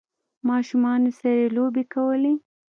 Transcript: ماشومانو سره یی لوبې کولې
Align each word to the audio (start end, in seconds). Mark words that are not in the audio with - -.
ماشومانو 0.49 1.09
سره 1.19 1.35
یی 1.41 1.49
لوبې 1.55 1.83
کولې 1.93 2.33